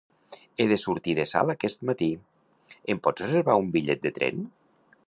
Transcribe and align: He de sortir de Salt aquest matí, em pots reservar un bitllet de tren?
He 0.61 0.65
de 0.71 0.77
sortir 0.83 1.13
de 1.19 1.25
Salt 1.33 1.53
aquest 1.55 1.85
matí, 1.91 2.09
em 2.95 3.05
pots 3.09 3.27
reservar 3.27 3.61
un 3.67 3.73
bitllet 3.79 4.05
de 4.09 4.15
tren? 4.19 4.47